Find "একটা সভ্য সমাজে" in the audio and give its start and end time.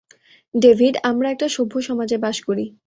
1.31-2.17